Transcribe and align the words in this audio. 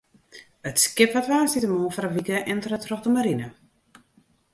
It 0.69 0.77
skip 0.83 1.11
waard 1.13 1.29
woansdeitemoarn 1.31 1.93
foar 1.95 2.07
in 2.09 2.15
wike 2.17 2.37
entere 2.53 2.77
troch 2.83 3.03
de 3.05 3.11
marine. 3.15 3.47